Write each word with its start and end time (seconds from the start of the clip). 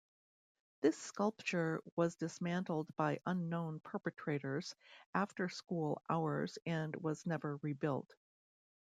This 0.81 0.97
sculpture 0.97 1.83
was 1.95 2.15
dismantled 2.15 2.87
by 2.95 3.19
unknown 3.27 3.81
perpetrators 3.81 4.73
after 5.13 5.47
school 5.47 6.01
hours 6.09 6.57
and 6.65 6.95
was 6.95 7.23
never 7.27 7.57
rebuilt. 7.57 8.11